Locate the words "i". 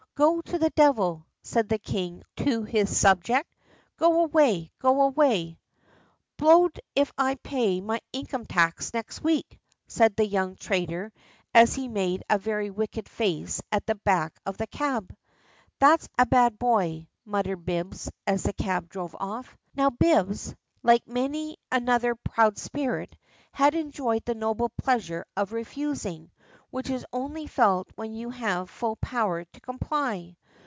7.17-7.35